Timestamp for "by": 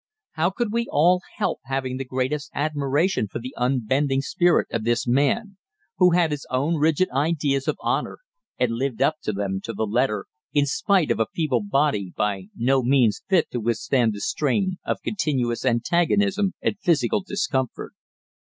12.17-12.45